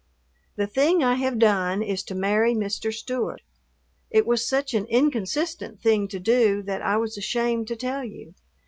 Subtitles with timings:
[0.55, 2.91] The thing I have done is to marry Mr.
[2.91, 3.41] Stewart.
[4.09, 8.33] It was such an inconsistent thing to do that I was ashamed to tell you.